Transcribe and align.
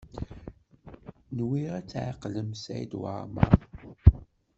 Nwiɣ 1.37 1.71
ad 1.79 1.85
tɛeqlem 1.91 2.49
Saɛid 2.63 2.91
Waɛmaṛ. 3.01 3.53